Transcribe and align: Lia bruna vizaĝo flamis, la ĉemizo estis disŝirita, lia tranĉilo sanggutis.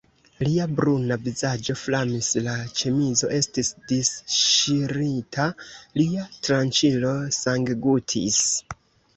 Lia 0.45 0.63
bruna 0.77 1.17
vizaĝo 1.25 1.75
flamis, 1.81 2.29
la 2.47 2.55
ĉemizo 2.79 3.29
estis 3.37 3.69
disŝirita, 3.91 5.47
lia 6.01 6.27
tranĉilo 6.49 7.13
sanggutis. 7.43 8.43